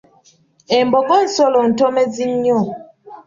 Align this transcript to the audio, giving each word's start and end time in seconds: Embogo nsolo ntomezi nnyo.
Embogo 0.77 1.15
nsolo 1.25 1.59
ntomezi 1.71 2.23
nnyo. 2.33 2.59